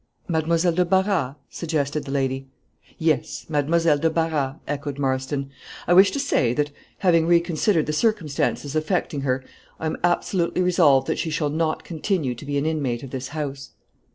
"Mademoiselle 0.27 0.73
de 0.73 0.83
Barras?" 0.83 1.35
suggested 1.51 2.05
the 2.05 2.11
lady. 2.11 2.47
"Yes, 2.97 3.45
Mademoiselle 3.49 3.99
de 3.99 4.09
Barras," 4.09 4.55
echoed 4.67 4.97
Marston; 4.97 5.51
"I 5.85 5.93
wish 5.93 6.09
to 6.09 6.19
say, 6.19 6.55
that, 6.55 6.71
having 6.97 7.27
reconsidered 7.27 7.85
the 7.85 7.93
circumstances 7.93 8.75
affecting 8.75 9.21
her, 9.21 9.43
I 9.79 9.85
am 9.85 9.97
absolutely 10.03 10.63
resolved 10.63 11.05
that 11.05 11.19
she 11.19 11.29
shall 11.29 11.51
not 11.51 11.83
continue 11.83 12.33
to 12.33 12.45
be 12.47 12.57
an 12.57 12.65
inmate 12.65 13.03
of 13.03 13.11
this 13.11 13.27
house." 13.27 13.73